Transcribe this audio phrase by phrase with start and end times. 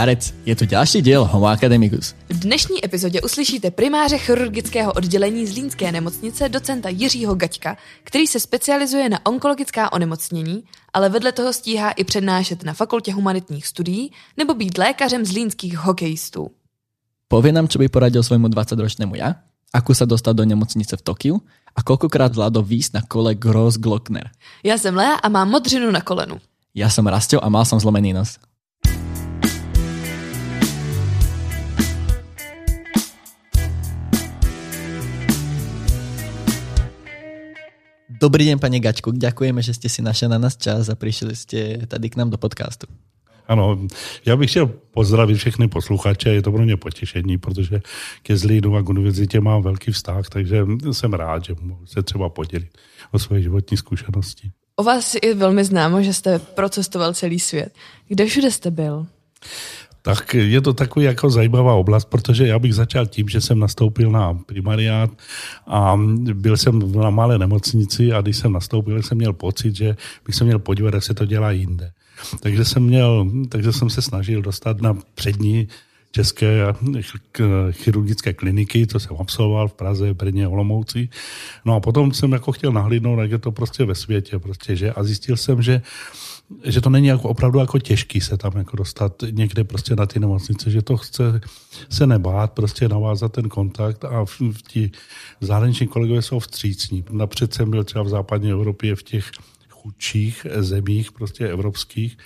[0.00, 2.14] Zdarec, je tu další díl Homo Academicus.
[2.28, 9.08] V dnešní epizodě uslyšíte primáře chirurgického oddělení Zlínské nemocnice docenta Jiřího Gaťka, který se specializuje
[9.08, 14.78] na onkologická onemocnění, ale vedle toho stíhá i přednášet na fakultě humanitních studií nebo být
[14.78, 16.50] lékařem zlínských hokejistů.
[17.28, 19.44] Povie nám, čo by poradil svojmu 20-ročnému ja,
[19.76, 21.36] ako sa dostal do nemocnice v Tokiu
[21.76, 24.32] a koľkokrát zvládol výjsť na kole Gross Glockner.
[24.64, 26.40] Já jsem Lea a mám modřinu na kolenu.
[26.74, 28.38] Ja som Rastel a mal som zlomený nos.
[38.20, 39.10] Dobrý den, paní Gačku.
[39.12, 42.38] Děkujeme, že jste si našli na nás čas a přišli jste tady k nám do
[42.38, 42.86] podcastu.
[43.48, 43.78] Ano,
[44.26, 47.80] já bych chtěl pozdravit všechny posluchače, je to pro mě potěšení, protože
[48.22, 52.28] ke Zlínu a k univerzitě mám velký vztah, takže jsem rád, že mohu se třeba
[52.28, 52.78] podělit
[53.12, 54.50] o své životní zkušenosti.
[54.76, 57.74] O vás je velmi známo, že jste procestoval celý svět.
[58.08, 59.06] Kde všude jste byl?
[60.02, 64.10] Tak je to takový jako zajímavá oblast, protože já bych začal tím, že jsem nastoupil
[64.10, 65.10] na primariát
[65.66, 65.98] a
[66.34, 70.44] byl jsem na malé nemocnici a když jsem nastoupil, jsem měl pocit, že bych se
[70.44, 71.92] měl podívat, jak se to dělá jinde.
[72.40, 75.68] Takže jsem, měl, takže jsem se snažil dostat na přední
[76.12, 76.74] české
[77.70, 81.08] chirurgické kliniky, co jsem absolvoval v Praze, Brně, Olomouci.
[81.64, 84.92] No a potom jsem jako chtěl nahlídnout, jak je to prostě ve světě, prostě, že
[84.92, 85.82] a zjistil jsem, že
[86.64, 90.20] že to není jako opravdu jako těžký se tam jako dostat někde prostě na ty
[90.20, 91.40] nemocnice, že to chce
[91.88, 94.90] se nebát, prostě navázat ten kontakt a v, v ti
[95.40, 97.04] zahraniční kolegové jsou vstřícní.
[97.10, 99.30] Napřed jsem byl třeba v západní Evropě v těch
[99.70, 102.18] chudších zemích, prostě evropských,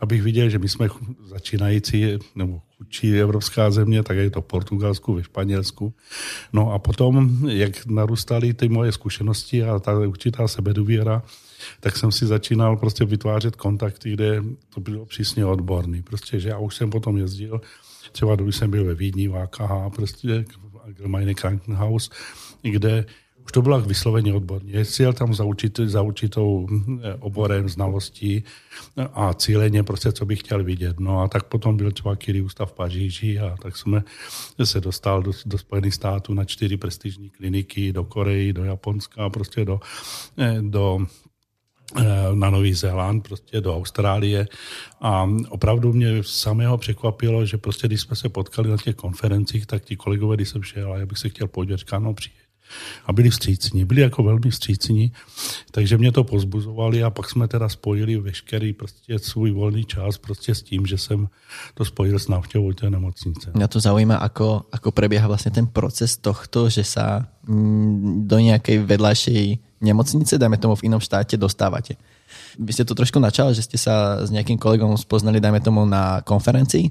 [0.00, 0.88] abych viděl, že my jsme
[1.26, 5.94] začínající, nebo chudší evropská země, tak je to v Portugalsku, ve Španělsku.
[6.52, 11.22] No a potom, jak narůstaly ty moje zkušenosti a ta určitá sebedůvěra,
[11.80, 14.42] tak jsem si začínal prostě vytvářet kontakty, kde
[14.74, 16.02] to bylo přísně odborný.
[16.02, 17.60] Prostě, že já už jsem potom jezdil,
[18.12, 20.44] třeba když jsem byl ve Vídni, v AKH, prostě
[20.84, 22.10] Allgemeine Krankenhaus,
[22.62, 23.04] kde
[23.44, 24.84] už to bylo vysloveně odborně.
[25.00, 28.44] Jel tam za, určit, za určitou eh, oborem znalostí
[29.14, 31.00] a cíleně prostě, co bych chtěl vidět.
[31.00, 34.02] No a tak potom byl třeba Kiri ústav v Paříži a tak jsme
[34.64, 39.64] se dostal do, do Spojených států na čtyři prestižní kliniky, do Koreji, do Japonska, prostě
[39.64, 39.80] do,
[40.38, 41.06] eh, do eh,
[42.34, 44.48] na Nový Zéland, prostě do Austrálie
[45.00, 49.84] a opravdu mě samého překvapilo, že prostě když jsme se potkali na těch konferencích, tak
[49.84, 52.14] ti kolegové, když jsem šel, a já bych se chtěl podívat, říkal, no
[53.06, 53.84] a byli vstřícní.
[53.84, 55.12] Byli jako velmi vstřícní,
[55.70, 60.54] takže mě to pozbuzovali a pak jsme teda spojili veškerý prostě svůj volný čas prostě
[60.54, 61.28] s tím, že jsem
[61.74, 63.50] to spojil s návštěvou té nemocnice.
[63.54, 68.82] Mě to zaujíma, ako, ako prebieha vlastně ten proces tohto, že sa mm, do nějaké
[68.84, 71.98] vedľajšej nemocnice, dajme tomu v inom štáte, dostávate.
[72.56, 76.22] Vy ste to trošku načal, že ste sa s nejakým kolegom spoznali, dajme tomu na
[76.22, 76.88] konferencii,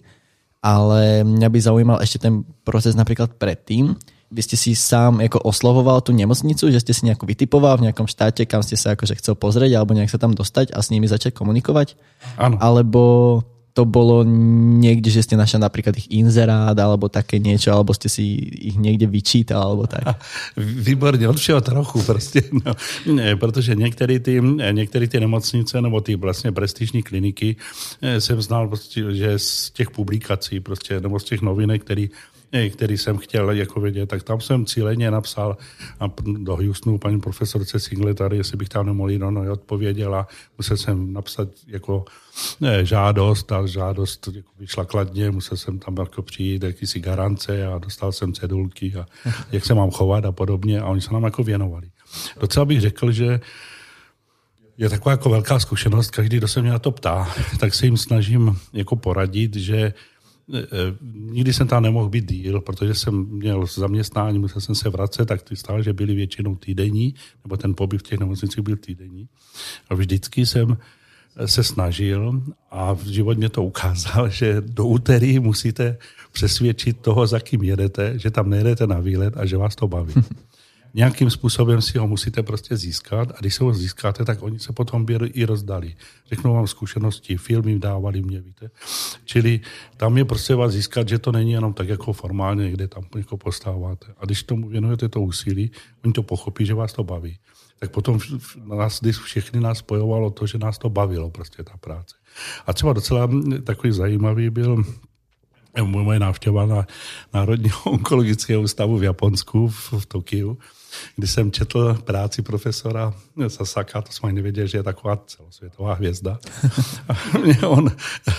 [0.62, 3.98] ale mňa by zaujímal ešte ten proces napríklad predtým,
[4.32, 8.08] vy ste si sám jako oslovoval tu nemocnicu, že ste si nejako vytipoval v nejakom
[8.08, 11.04] štáte, kam ste sa akože chcel pozrieť alebo nejak sa tam dostať a s nimi
[11.04, 12.00] začať komunikovať?
[12.40, 12.56] Áno.
[12.64, 13.02] Alebo
[13.74, 14.28] to bolo
[14.84, 18.36] niekde, že ste našli napríklad ich inzerát alebo také niečo, alebo ste si
[18.68, 20.04] ich niekde vyčítal, alebo tak?
[20.58, 22.44] Výborně, od všeho trochu prostě.
[22.66, 22.74] No,
[23.14, 27.56] ne, protože některé ty, některé ty nemocnice nebo ty vlastně prestižní kliniky
[28.02, 31.84] eh, jsem znal prostě, že z těch publikací prostě, nebo z těch novinek,
[32.52, 35.58] který který jsem chtěl jako vědět, tak tam jsem cíleně napsal
[36.38, 40.28] do Houstonu paní profesorce Singletary, jestli bych tam nemohl jít, ono odpověděla.
[40.58, 42.06] Musel jsem napsat jako
[42.62, 47.78] ne, žádost a žádost jako vyšla kladně, musel jsem tam jako přijít jakýsi garance a
[47.78, 49.06] dostal jsem cedulky a
[49.52, 51.88] jak se mám chovat a podobně a oni se nám jako věnovali.
[52.40, 53.40] Docela bych řekl, že
[54.78, 57.98] je taková jako velká zkušenost, každý, kdo se mě na to ptá, tak se jim
[57.98, 59.94] snažím jako poradit, že
[61.14, 65.42] nikdy jsem tam nemohl být díl, protože jsem měl zaměstnání, musel jsem se vracet, tak
[65.42, 69.28] ty že byly většinou týdenní, nebo ten pobyt v těch nemocnicích byl týdenní.
[69.90, 70.78] A vždycky jsem
[71.46, 75.98] se snažil a v život mě to ukázal, že do úterý musíte
[76.32, 80.14] přesvědčit toho, za kým jedete, že tam nejedete na výlet a že vás to baví.
[80.94, 84.74] nějakým způsobem si ho musíte prostě získat a když se ho získáte, tak oni se
[84.74, 85.96] potom i rozdali.
[86.30, 88.70] Řeknu vám zkušenosti, filmy dávali mě, víte.
[89.26, 89.60] Čili
[89.98, 93.38] tam je prostě vás získat, že to není jenom tak jako formálně, někde tam jako
[93.38, 94.08] postáváte.
[94.18, 95.72] A když tomu věnujete to úsilí,
[96.04, 97.40] oni to pochopí, že vás to baví.
[97.80, 98.20] Tak potom
[98.66, 102.16] nás, všechny nás spojovalo to, že nás to bavilo prostě ta práce.
[102.68, 103.30] A třeba docela
[103.64, 104.84] takový zajímavý byl
[105.84, 106.88] moje návštěva na
[107.34, 110.58] Národního onkologického ústavu v Japonsku, v, v Tokiu,
[111.16, 113.14] kdy jsem četl práci profesora
[113.48, 116.40] Sasaka, to jsem ani nevěděl, že je taková celosvětová hvězda.
[117.10, 117.92] A mě on,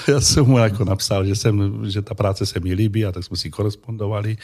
[0.08, 3.24] já jsem mu jako napsal, že, jsem, že ta práce se mi líbí a tak
[3.24, 4.36] jsme si korespondovali.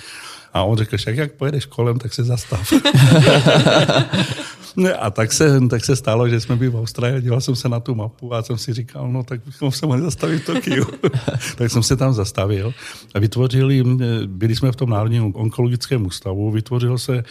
[0.53, 2.73] A on řekl, že jak pojedeš kolem, tak se zastav.
[4.99, 7.81] a tak se, tak se stalo, že jsme byli v Austrálii, díval jsem se na
[7.81, 10.87] tu mapu a jsem si říkal, no tak bychom se mohli zastavit v Tokiu.
[11.57, 12.75] tak jsem se tam zastavil
[13.15, 13.85] a vytvořili,
[14.27, 17.25] byli jsme v tom Národním onkologickém ústavu, vytvořilo se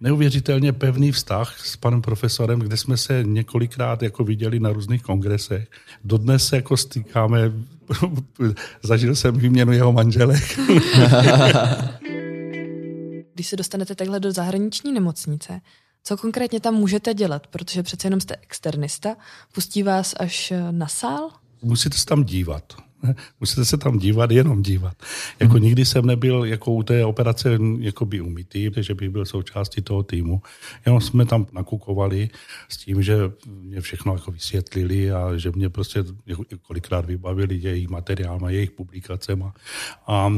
[0.00, 5.68] neuvěřitelně pevný vztah s panem profesorem, kde jsme se několikrát jako viděli na různých kongresech.
[6.04, 7.52] Dodnes se jako stýkáme,
[8.82, 10.58] zažil jsem výměnu jeho manželek.
[13.34, 15.60] Když se dostanete takhle do zahraniční nemocnice,
[16.04, 17.46] co konkrétně tam můžete dělat?
[17.46, 19.16] Protože přece jenom jste externista.
[19.52, 21.30] Pustí vás až na sál?
[21.62, 22.83] Musíte se tam dívat.
[23.40, 24.96] Musíte se tam dívat, jenom dívat.
[25.40, 25.62] Jako hmm.
[25.62, 30.02] nikdy jsem nebyl jako u té operace jako by umytý, že bych byl součástí toho
[30.02, 30.42] týmu.
[30.86, 32.28] Jenom jsme tam nakukovali
[32.68, 33.16] s tím, že
[33.46, 36.04] mě všechno jako vysvětlili a že mě prostě
[36.62, 39.54] kolikrát vybavili jejich materiálma, jejich publikacema.
[40.06, 40.28] A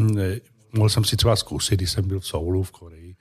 [0.73, 3.17] mohl jsem si třeba zkusit, když jsem byl v Soulu v Koreji,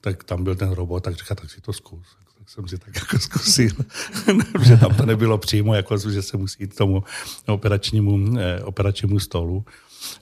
[0.00, 2.94] tak tam byl ten robot, tak říká, tak si to zkus tak jsem si tak
[2.94, 3.70] jako zkusil,
[4.62, 7.04] že tam to nebylo přímo, jako že se musí jít k tomu
[7.46, 9.64] operačnímu, eh, operačnímu stolu.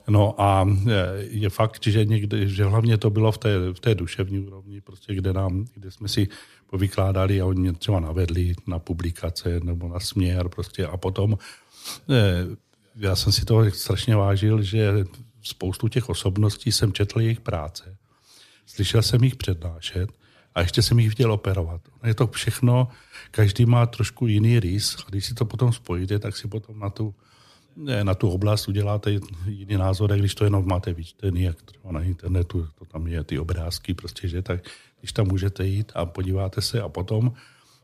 [0.09, 3.94] No a eh, je fakt, že někdy, že hlavně to bylo v té, v té
[3.94, 6.29] duševní úrovni, prostě kde, nám, kde jsme si
[6.67, 11.38] povykládali a oni mě třeba navedli na publikace nebo na směr prostě a potom
[12.11, 12.47] eh,
[12.97, 15.05] já jsem si toho strašně vážil, že
[15.43, 17.97] spoustu těch osobností jsem četl jejich práce,
[18.67, 20.24] slyšel jsem jich přednášet
[20.55, 21.81] a ještě jsem jich chtěl operovat.
[22.05, 22.89] Je to všechno,
[23.31, 26.91] každý má trošku jiný rys a když si to potom spojíte, tak si potom na
[26.91, 27.15] tu,
[28.03, 29.11] na tu oblast uděláte
[29.47, 33.25] jiný názor, jak když to jenom máte vyčtený, jak třeba na internetu, to tam je
[33.25, 34.61] ty obrázky, prostě, že tak
[35.01, 37.33] když tam můžete jít a podíváte se a potom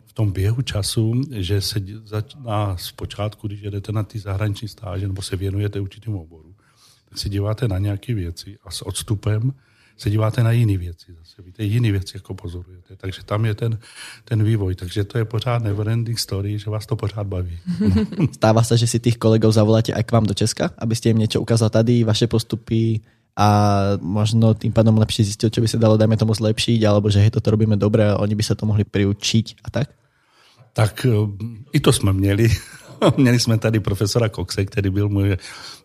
[0.07, 5.23] v tom běhu času, že se začíná zpočátku, když jedete na ty zahraniční stáže nebo
[5.23, 6.55] se věnujete určitému oboru,
[7.09, 9.53] tak se díváte na nějaké věci a s odstupem
[9.97, 11.15] se díváte na jiné věci.
[11.19, 12.97] Zase víte, jiné věci jako pozorujete.
[12.97, 13.79] Takže tam je ten,
[14.25, 14.75] ten vývoj.
[14.75, 17.59] Takže to je pořád neverending story, že vás to pořád baví.
[18.33, 21.41] Stává se, že si těch kolegov zavoláte aj k vám do Česka, abyste jim něco
[21.41, 23.01] ukázal tady, vaše postupy
[23.37, 23.49] a
[24.01, 27.31] možno tým pádom lepšie zistil, čo by se dalo, dajme tomu, zlepšiť, alebo že hej,
[27.31, 29.89] toto robíme dobré a oni by se to mohli priučiť a tak?
[30.73, 31.13] Tak eh,
[31.73, 32.49] i to jsme měli.
[33.17, 35.37] Měli jsme tady profesora Coxe, který byl můj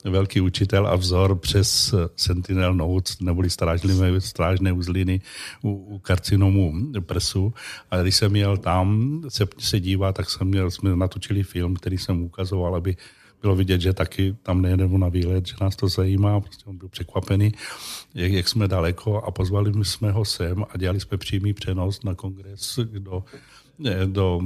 [0.03, 5.21] velký učitel a vzor přes Sentinel Notes, neboli strážlivé, strážné uzliny
[5.61, 7.53] u, u karcinomu prsu.
[7.91, 11.97] A když jsem jel tam se, se dívat, tak jsem měl, jsme natočili film, který
[11.97, 12.95] jsem ukazoval, aby
[13.41, 16.89] bylo vidět, že taky tam nejedeme na výlet, že nás to zajímá, prostě on byl
[16.89, 17.51] překvapený,
[18.13, 22.15] jak, jak jsme daleko a pozvali jsme ho sem a dělali jsme přímý přenos na
[22.15, 23.23] kongres do,
[24.05, 24.41] do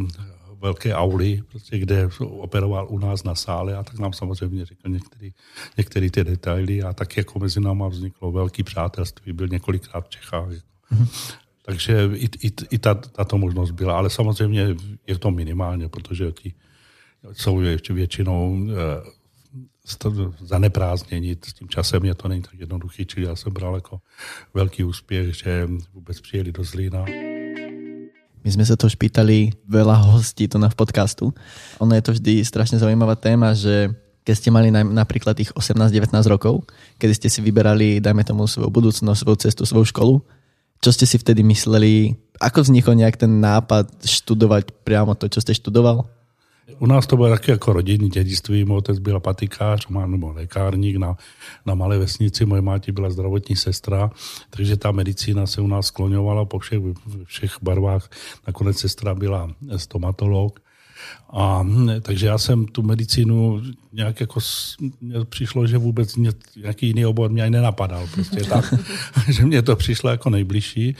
[0.61, 5.29] velké auly, prostě, kde operoval u nás na sále a tak nám samozřejmě řekl některé,
[5.77, 10.49] některé ty detaily a tak jako mezi náma vzniklo velký přátelství, byl několikrát v Čechách.
[10.49, 11.35] Mm-hmm.
[11.65, 14.75] Takže i, i, i ta, tato možnost byla, ale samozřejmě
[15.07, 16.53] je to minimálně, protože ti
[17.33, 19.19] jsou ještě většinou eh,
[20.39, 21.37] zaneprázdnění.
[21.45, 24.01] S tím časem je to není tak jednoduchý, čili já jsem bral jako
[24.53, 27.05] velký úspěch, že vůbec přijeli do Zlína.
[28.43, 31.35] My sme sa to už pýtali veľa hostí tu na v podcastu.
[31.83, 33.91] Ono je to vždy strašne zaujímavá téma, že
[34.23, 36.67] keď ste mali napríklad tých 18-19 rokov,
[37.01, 40.15] kedy ste si vyberali, dajme tomu, svoju budúcnosť, svoju cestu, svoju školu,
[40.79, 42.15] čo ste si vtedy mysleli?
[42.39, 46.07] Ako vznikol nejak ten nápad študovať priamo to, čo ste študoval?
[46.79, 48.65] U nás to bylo taky jako rodinný dědictví.
[48.65, 51.17] Můj otec byl patikář, má nebo lékárník na,
[51.65, 54.11] na malé vesnici, moje máti byla zdravotní sestra,
[54.49, 56.79] takže ta medicína se u nás skloňovala po všech,
[57.25, 58.09] všech barvách.
[58.47, 60.59] Nakonec sestra byla stomatolog
[61.29, 61.67] a
[62.01, 63.61] takže já jsem tu medicínu
[63.93, 64.39] nějak jako
[65.01, 68.07] mně přišlo, že vůbec mě, nějaký jiný obor mě ani nenapadal.
[68.13, 68.73] Prostě tak,
[69.29, 70.95] že mě to přišlo jako nejbližší.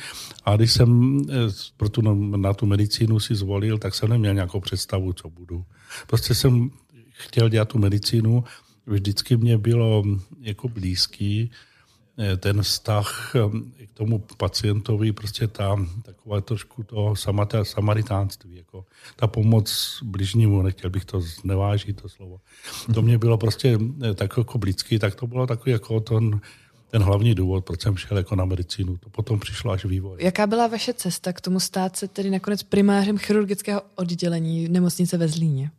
[0.46, 1.34] A když jsem eh,
[1.78, 2.02] pro tu,
[2.38, 5.64] na tu medicínu si zvolil, tak jsem neměl nějakou představu, co budu.
[6.08, 6.72] Prostě jsem
[7.12, 8.44] chtěl dělat tu medicínu.
[8.86, 10.04] Vždycky mě bylo
[10.42, 11.52] jako blízký
[12.38, 18.86] ten vztah eh, k tomu pacientovi, prostě ta taková trošku to samata, samaritánství, jako
[19.16, 22.40] ta pomoc bližnímu, nechtěl bych to znevážit, to slovo.
[22.94, 26.40] To mě bylo prostě eh, tak jako blízký, tak to bylo takový jako ten,
[26.92, 28.98] ten hlavní důvod, proč jsem šel jako na medicínu.
[28.98, 30.18] To potom přišlo až vývoj.
[30.22, 35.28] Jaká byla vaše cesta k tomu stát se tedy nakonec primářem chirurgického oddělení nemocnice ve
[35.28, 35.72] Zlíně?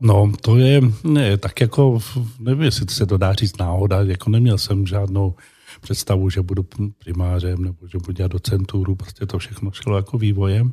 [0.00, 1.98] No, to je ne, tak jako,
[2.38, 5.34] nevím, jestli se to dá říct náhoda, jako neměl jsem žádnou
[5.80, 6.66] představu, že budu
[6.98, 10.72] primářem nebo že budu dělat docenturu, prostě to všechno šlo jako vývojem,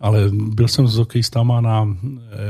[0.00, 1.96] ale byl jsem s hokejistama na,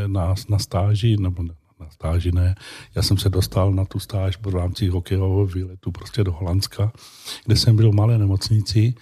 [0.06, 1.54] na, na stáži, nebo na
[1.90, 2.54] stáži ne,
[2.94, 6.92] já jsem se dostal na tu stáž v rámci hokejového výletu prostě do Holandska,
[7.44, 8.94] kde jsem byl v malé nemocnici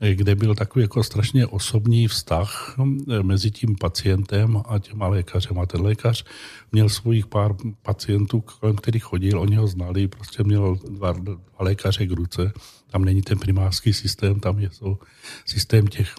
[0.00, 5.58] kde byl takový jako strašně osobní vztah eh, mezi tím pacientem a těma lékařem.
[5.58, 6.24] A ten lékař
[6.72, 12.06] měl svých pár pacientů, kolem kterých chodil, oni ho znali, prostě měl dva, dva lékaře
[12.06, 12.52] k ruce.
[12.90, 14.98] Tam není ten primářský systém, tam je to
[15.46, 16.14] systém těch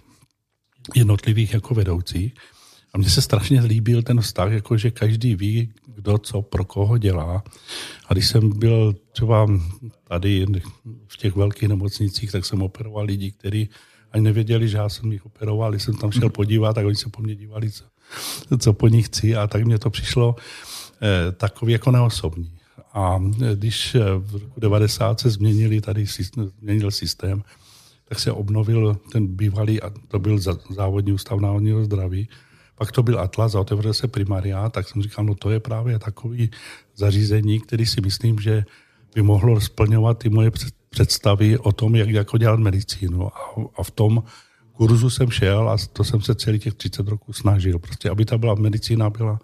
[0.95, 2.33] jednotlivých jako vedoucích.
[2.93, 6.97] A mně se strašně líbil ten vztah, jako že každý ví, kdo co pro koho
[6.97, 7.43] dělá.
[8.07, 9.47] A když jsem byl třeba
[10.03, 10.45] tady
[11.07, 13.69] v těch velkých nemocnicích, tak jsem operoval lidi, kteří
[14.11, 15.71] ani nevěděli, že já jsem jich operoval.
[15.71, 17.83] Když jsem tam šel podívat, tak oni se po mně dívali, co,
[18.57, 19.35] co po nich chci.
[19.35, 20.35] A tak mě to přišlo
[21.01, 22.51] eh, takový jako neosobní.
[22.93, 26.05] A eh, když eh, v roku 90 se změnili tady,
[26.59, 27.43] změnil systém,
[28.09, 32.29] tak se obnovil ten bývalý, a to byl závodní ústav národního zdraví,
[32.79, 35.99] pak to byl Atlas a otevřel se primariát, tak jsem říkal, no to je právě
[35.99, 36.51] takový
[36.95, 38.63] zařízení, který si myslím, že
[39.15, 40.51] by mohlo splňovat ty moje
[40.89, 43.27] představy o tom, jak jako dělat medicínu.
[43.27, 43.31] A,
[43.75, 44.23] a v tom
[44.73, 47.79] kurzu jsem šel a to jsem se celý těch 30 roků snažil.
[47.79, 49.39] Prostě, aby ta byla medicína byla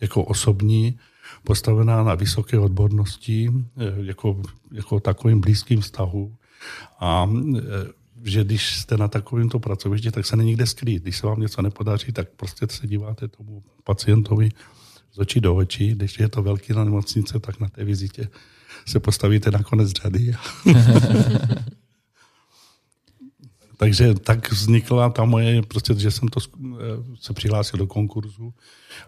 [0.00, 0.98] jako osobní,
[1.44, 4.42] postavená na vysoké odbornosti, eh, jako,
[4.72, 6.34] jako takovým blízkým vztahu.
[7.00, 7.60] A eh,
[8.22, 11.02] že když jste na takovémto pracovišti, tak se není kde skrýt.
[11.02, 14.50] Když se vám něco nepodaří, tak prostě se díváte tomu pacientovi
[15.12, 15.94] z očí do očí.
[15.94, 18.28] Když je to velký na nemocnice, tak na té vizitě
[18.86, 20.34] se postavíte na konec řady.
[23.76, 26.40] Takže tak vznikla ta moje, prostě, že jsem to
[27.20, 28.54] se přihlásil do konkurzu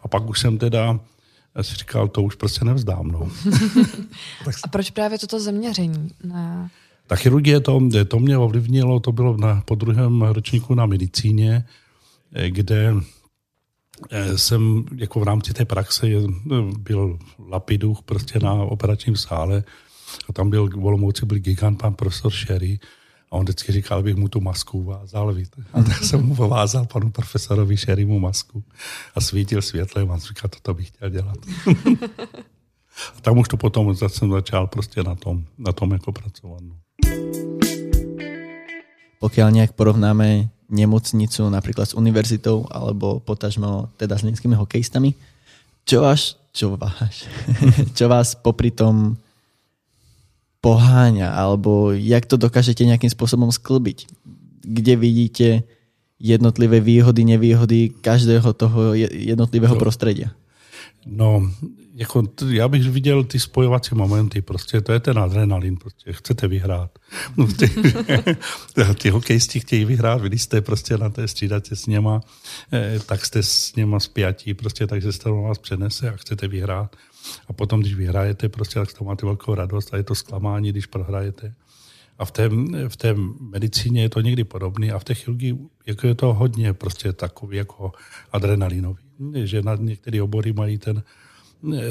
[0.03, 1.01] a pak už jsem teda
[1.57, 3.09] já si říkal, to už prostě nevzdám.
[3.09, 3.31] No.
[4.65, 6.11] a proč právě toto zaměření?
[6.25, 6.71] Na
[7.11, 11.65] ta chirurgie to, to mě ovlivnilo, to bylo na, po druhém ročníku na medicíně,
[12.33, 12.95] eh, kde
[14.11, 16.07] eh, jsem jako v rámci té praxe
[16.79, 19.65] byl lapiduch prostě na operačním sále
[20.29, 22.79] a tam byl v Olomouci byl gigant pan profesor Sherry
[23.31, 25.63] a on vždycky říkal, abych mu tu masku vázal, víte.
[25.73, 28.65] A tak jsem mu vázal panu profesorovi Sherrymu masku
[29.15, 31.39] a svítil světlem a říkal, toto bych chtěl dělat.
[33.17, 36.61] a tam už to potom jsem začal prostě na tom, na tom jako pracovat.
[36.63, 36.77] No
[39.21, 45.13] pokiaľ nejak porovnáme nemocnicu napríklad s univerzitou alebo potažmo teda s linskými hokejistami,
[45.85, 47.27] čo vás, čo vás,
[47.99, 49.21] čo vás popri tom
[50.61, 54.09] poháňa, alebo jak to dokážete nejakým spôsobom sklbiť?
[54.61, 55.49] Kde vidíte
[56.21, 60.37] jednotlivé výhody, nevýhody každého toho jednotlivého no, prostredia?
[61.07, 61.51] No,
[61.95, 66.99] jako, já bych viděl ty spojovací momenty, prostě to je ten adrenalin, prostě chcete vyhrát.
[67.37, 67.71] No, ty,
[69.03, 72.21] ty hokejisti chtějí vyhrát, vy jste prostě na té střídatě s něma,
[72.73, 76.97] eh, tak jste s něma spjatí, prostě takže se to vás přenese a chcete vyhrát.
[77.49, 80.87] A potom, když vyhrajete, prostě tak to máte velkou radost a je to zklamání, když
[80.87, 81.55] prohrajete.
[82.19, 82.49] A v té,
[82.89, 86.73] v té medicíně je to někdy podobné a v té chirurgii jako je to hodně
[86.73, 87.93] prostě takový jako
[88.33, 89.10] adrenalinový.
[89.45, 91.03] Že na některé obory mají ten,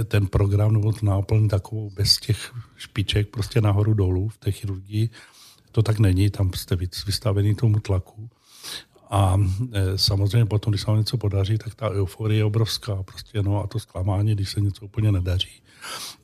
[0.05, 5.09] ten program nebo tu náplň takovou bez těch špiček prostě nahoru dolů v té chirurgii.
[5.71, 8.29] To tak není, tam jste vystavený tomu tlaku.
[9.09, 9.38] A
[9.71, 13.03] e, samozřejmě potom, když se vám něco podaří, tak ta euforie je obrovská.
[13.03, 15.62] Prostě, no, a to zklamání, když se něco úplně nedaří,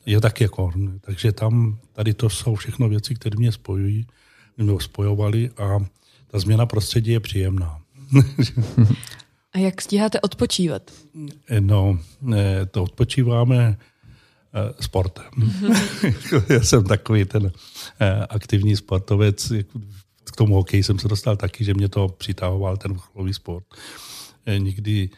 [0.06, 0.72] je tak jako.
[1.00, 4.06] Takže tam, tady to jsou všechno věci, které mě spojují,
[4.56, 5.78] mě spojovaly a
[6.26, 7.80] ta změna prostředí je příjemná.
[9.56, 10.90] A jak stíháte odpočívat?
[11.60, 11.98] No,
[12.70, 13.78] to odpočíváme
[14.54, 15.24] eh, sportem.
[16.48, 17.52] Já jsem takový ten
[18.00, 19.52] eh, aktivní sportovec.
[20.24, 23.64] K tomu hokeji jsem se dostal taky, že mě to přitahoval ten vrcholový sport.
[24.46, 25.10] Eh, nikdy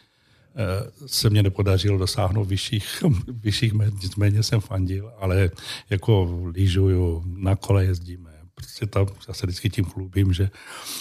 [1.06, 5.50] se mě nepodařilo dosáhnout vyšších, vyšších nicméně jsem fandil, ale
[5.90, 10.50] jako lyžuju, na kole jezdíme, prostě tam já se vždycky tím chlubím, že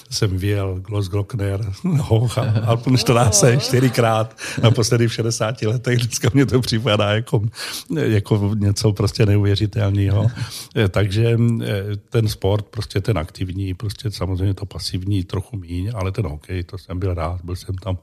[0.10, 6.62] jsem vyjel Gloss Glockner, Hocha, Alpen 14 čtyřikrát, naposledy v 60 letech, dneska mě to
[6.62, 7.42] připadá jako,
[7.98, 10.28] jako něco prostě neuvěřitelného.
[10.90, 16.26] Takže eh, ten sport, prostě ten aktivní, prostě samozřejmě to pasivní trochu míň, ale ten
[16.26, 17.98] hokej, to jsem byl rád, byl jsem tam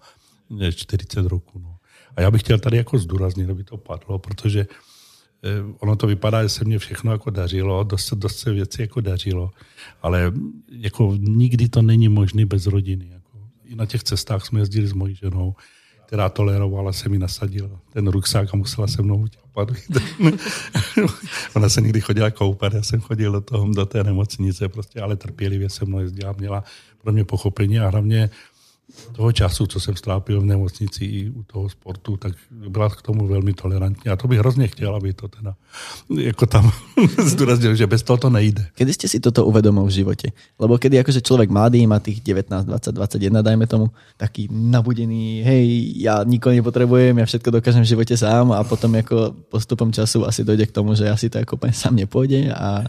[0.73, 1.58] 40 eh, roků.
[1.62, 1.76] No.
[2.16, 4.66] A já bych chtěl tady jako zdůraznit, aby to padlo, protože
[5.79, 9.51] ono to vypadá, že se mně všechno jako dařilo, dost, dost se věci jako dařilo,
[10.03, 10.33] ale
[10.71, 13.09] jako nikdy to není možné bez rodiny.
[13.13, 13.39] Jako.
[13.65, 15.55] I na těch cestách jsme jezdili s mojí ženou,
[16.07, 19.73] která tolerovala, se mi nasadila ten ruksák a musela se mnou utěpat.
[21.55, 25.17] Ona se někdy chodila koupat, já jsem chodil do, toho, do té nemocnice, prostě, ale
[25.17, 26.65] trpělivě se mnou jezdila, měla
[27.03, 28.31] pro mě pochopení a hlavně
[29.12, 32.33] toho času, co jsem strápil v nemocnici i u toho sportu, tak
[32.69, 34.11] byla k tomu velmi tolerantní.
[34.11, 35.55] A to bych hrozně chtěl, aby to teda
[36.21, 36.73] jako tam
[37.25, 38.67] zdůraznil, že bez toho to nejde.
[38.75, 40.33] Kedy jste si toto uvedomil v životě?
[40.59, 45.93] Lebo kedy jakože člověk mladý, má těch 19, 20, 21, dajme tomu, taký nabudený, hej,
[46.03, 50.45] já nikoho nepotřebujem, já všetko dokážem v životě sám a potom jako postupem času asi
[50.45, 52.85] dojde k tomu, že asi to jako sám nepůjde a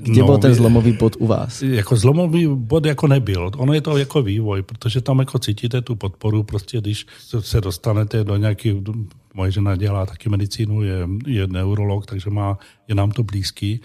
[0.00, 1.62] kde no, byl ten zlomový bod u vás?
[1.62, 3.50] Jako zlomový bod jako nebyl.
[3.56, 7.06] Ono je to jako vývoj, protože tam jako cítíte tu podporu, prostě když
[7.40, 8.74] se dostanete do nějakých,
[9.34, 13.80] moje žena dělá taky medicínu, je, je neurolog, takže má, je nám to blízký,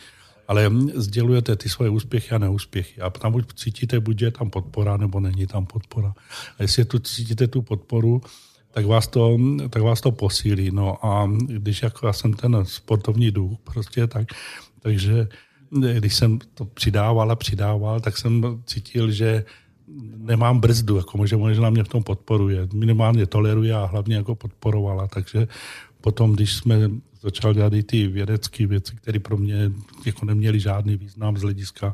[0.48, 3.02] ale sdělujete ty svoje úspěchy a neúspěchy.
[3.02, 6.14] A tam buď cítíte, buď je tam podpora, nebo není tam podpora.
[6.60, 8.22] A jestli tu cítíte tu podporu,
[8.72, 9.38] tak vás to,
[9.70, 10.72] tak vás to posílí.
[10.72, 14.28] No a když jako já jsem ten sportovní duch, prostě tak,
[14.82, 15.28] takže
[15.80, 19.46] když jsem to přidával a přidával, tak jsem cítil, že
[20.18, 22.68] nemám brzdu, jako možná, možná mě v tom podporuje.
[22.74, 25.08] Minimálně toleruje a hlavně jako podporovala.
[25.08, 25.48] Takže
[26.02, 26.90] potom, když jsme
[27.22, 29.72] začali dělat i ty vědecké věci, které pro mě
[30.06, 31.94] jako neměly žádný význam z hlediska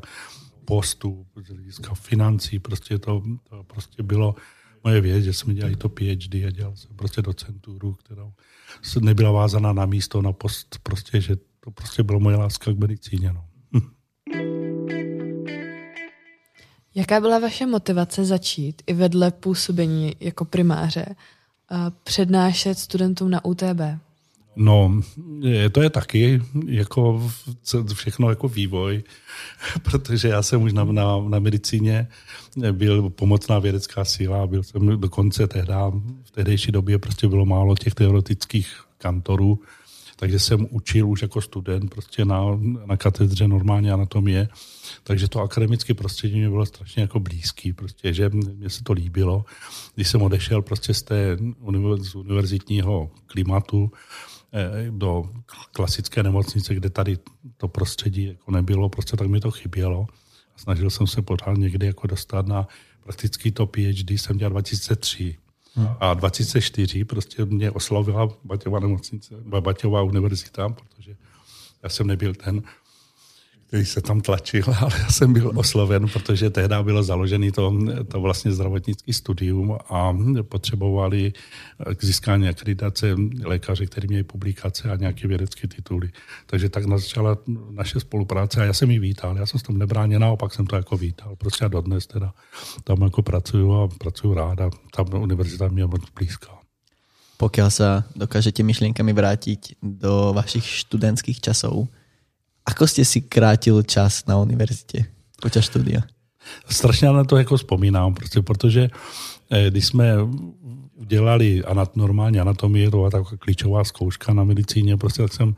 [0.64, 4.34] postu, z hlediska financí, prostě to, to prostě bylo
[4.84, 8.32] moje věc, že jsme dělali to PhD a dělal jsem prostě docenturu, která
[9.00, 13.32] nebyla vázaná na místo, na post, prostě, že to prostě bylo moje láska k medicíně.
[13.32, 13.49] No.
[16.94, 21.06] Jaká byla vaše motivace začít i vedle působení jako primáře
[22.04, 23.80] přednášet studentům na UTB?
[24.56, 25.00] No,
[25.72, 27.30] to je taky jako
[27.94, 29.02] všechno jako vývoj,
[29.82, 32.08] protože já jsem už na, na, na medicíně
[32.72, 35.72] byl pomocná vědecká síla, byl jsem dokonce tehdy,
[36.24, 39.58] v tehdejší době prostě bylo málo těch teoretických kantorů,
[40.20, 42.40] takže jsem učil už jako student prostě na,
[42.86, 44.48] na katedře normálně anatomie,
[45.02, 49.44] takže to akademické prostředí mě bylo strašně jako blízký, prostě, že mně se to líbilo.
[49.94, 51.36] Když jsem odešel prostě z té
[52.00, 53.92] z univerzitního klimatu
[54.52, 55.30] eh, do
[55.72, 57.18] klasické nemocnice, kde tady
[57.56, 60.06] to prostředí jako nebylo, prostě tak mi to chybělo.
[60.56, 62.68] Snažil jsem se pořád někdy jako dostat na
[63.04, 65.36] prakticky to PhD, jsem dělal 2003.
[66.00, 71.16] A 2004 prostě mě oslovila Baťová nemocnice, Baťová univerzita, protože
[71.82, 72.62] já jsem nebyl ten,
[73.70, 77.78] který se tam tlačil, ale já jsem byl osloven, protože tehdy bylo založené to,
[78.08, 81.32] to vlastně zdravotnický studium a potřebovali
[81.94, 86.10] k získání akreditace lékaři, kteří měli publikace a nějaké vědecké tituly.
[86.46, 87.38] Takže tak začala
[87.70, 89.36] naše spolupráce a já jsem ji vítal.
[89.36, 91.36] Já jsem s tom nebránil, naopak jsem to jako vítal.
[91.36, 92.34] Prostě já dodnes teda
[92.84, 94.70] tam jako pracuju a pracuju ráda.
[94.96, 96.58] Tam univerzita mě moc blízká.
[97.36, 101.88] Pokud se dokážete myšlienkami vrátit do vašich študentských časov,
[102.66, 105.04] Ako jste si krátil čas na univerzitě
[105.42, 106.00] počas studia?
[106.68, 108.88] Strašně na to jako vzpomínám, prostě, protože
[109.50, 110.14] eh, když jsme
[111.06, 115.54] dělali anat, normálně anatomii, to byla taková klíčová zkouška na medicíně, prostě tak jsem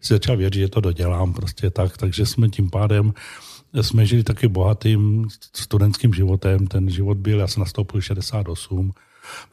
[0.00, 3.12] si začal věřit, že to dodělám prostě tak, takže jsme tím pádem
[3.82, 6.66] jsme žili taky bohatým studentským životem.
[6.66, 8.92] Ten život byl, já jsem nastoupil 68,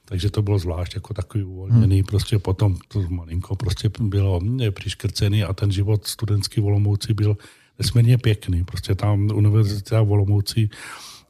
[0.05, 1.95] takže to bylo zvlášť jako takový uvolněný.
[1.95, 2.05] Hmm.
[2.05, 4.39] Prostě potom to malinko prostě bylo
[4.71, 7.37] přiškrcený a ten život studentský v Olomouci byl
[7.79, 8.63] nesmírně pěkný.
[8.63, 10.69] Prostě tam univerzita v Olomouci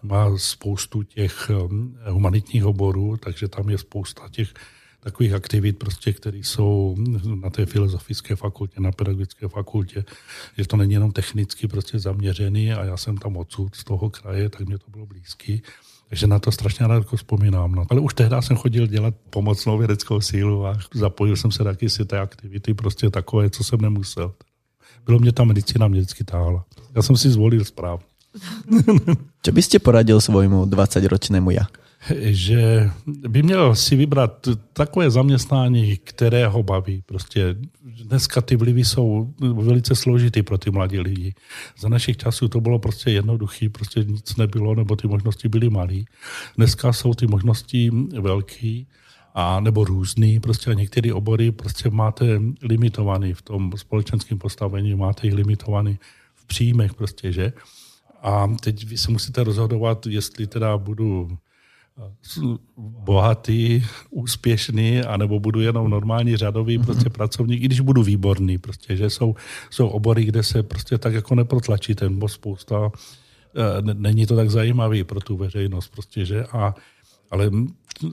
[0.04, 4.54] má spoustu těch um, humanitních oborů, takže tam je spousta těch
[5.00, 6.96] takových aktivit, prostě, které jsou
[7.36, 10.06] na té filozofické fakultě, na pedagogické fakultě,
[10.58, 14.50] že to není jenom technicky prostě zaměřený a já jsem tam odsud z toho kraje,
[14.50, 15.62] tak mě to bylo blízký.
[16.14, 17.72] Takže na to strašně rád jako vzpomínám.
[17.72, 17.86] No.
[17.90, 22.06] Ale už tehdy jsem chodil dělat pomocnou vědeckou sílu a zapojil jsem se taky si
[22.06, 24.34] té aktivity, prostě takové, co jsem nemusel.
[25.06, 26.66] Bylo mě ta medicína mě vždycky táhla.
[26.96, 28.06] Já jsem si zvolil správně.
[29.44, 31.66] Co byste poradil svojmu 20-ročnému já?
[32.20, 37.04] Že by měl si vybrat takové zaměstnání, které ho baví.
[37.06, 37.56] Prostě
[38.04, 41.34] dneska ty vlivy jsou velice složitý pro ty mladí lidi.
[41.80, 46.04] Za našich časů to bylo prostě jednoduché, prostě nic nebylo, nebo ty možnosti byly malé.
[46.58, 48.84] Dneska jsou ty možnosti velké
[49.34, 55.28] a nebo různý, prostě a některé obory prostě máte limitovaný v tom společenském postavení, máte
[55.28, 56.00] jich limitovaný
[56.36, 57.54] v příjmech prostě, že?
[58.22, 61.38] A teď vy se musíte rozhodovat, jestli teda budu
[62.78, 66.86] bohatý, úspěšný, anebo budu jenom normální řadový mm-hmm.
[66.86, 69.36] prostě pracovník, i když budu výborný, prostě, že jsou,
[69.70, 72.92] jsou obory, kde se prostě tak jako neprotlačí ten bo spousta,
[73.56, 76.76] eh, není to tak zajímavý pro tu veřejnost, prostě, že a
[77.34, 77.52] ale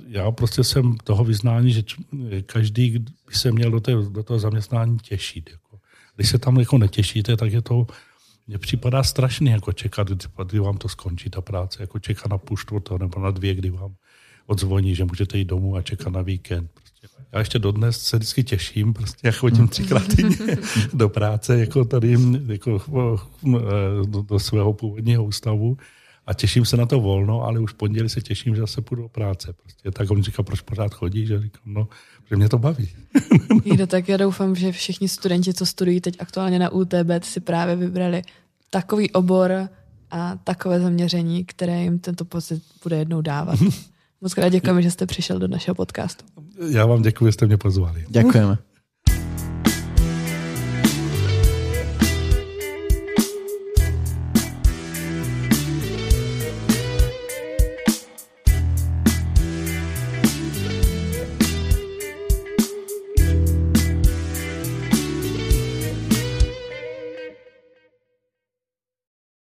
[0.09, 1.83] já prostě jsem toho vyznání, že
[2.47, 5.51] každý by se měl do, té, do toho zaměstnání těšit.
[5.51, 5.79] Jako.
[6.16, 7.87] Když se tam jako netěšíte, tak je to,
[8.51, 10.09] mně připadá strašný jako čekat,
[10.47, 13.71] kdy vám to skončí ta práce, jako čekat na půl čtvrtého nebo na dvě, kdy
[13.71, 13.95] vám
[14.47, 16.71] odzvoní, že můžete jít domů a čekat na víkend.
[16.75, 17.09] Prostě.
[17.33, 20.57] Já ještě dodnes se vždycky těším, prostě jak chodím třikrát týdně
[20.95, 22.83] do práce, jako tady jako,
[24.07, 25.77] do, do svého původního ústavu
[26.31, 29.03] a těším se na to volno, ale už v pondělí se těším, že zase půjdu
[29.03, 29.53] do práce.
[29.53, 31.88] Prostě tak on říká, proč pořád chodí, že říkám, no,
[32.31, 32.88] že mě to baví.
[33.64, 37.77] Jde, tak já doufám, že všichni studenti, co studují teď aktuálně na UTB, si právě
[37.77, 38.23] vybrali
[38.71, 39.69] takový obor
[40.11, 43.59] a takové zaměření, které jim tento pocit bude jednou dávat.
[44.21, 46.25] Moc krát děkujeme, že jste přišel do našeho podcastu.
[46.71, 48.05] Já vám děkuji, že jste mě pozvali.
[48.09, 48.59] Děkujeme.